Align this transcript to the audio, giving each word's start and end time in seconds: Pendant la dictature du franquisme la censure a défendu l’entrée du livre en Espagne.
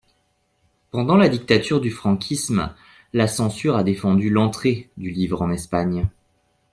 Pendant 0.89 1.15
la 1.15 1.29
dictature 1.29 1.79
du 1.79 1.91
franquisme 1.91 2.73
la 3.13 3.27
censure 3.27 3.75
a 3.75 3.83
défendu 3.83 4.31
l’entrée 4.31 4.89
du 4.97 5.11
livre 5.11 5.43
en 5.43 5.51
Espagne. 5.51 6.09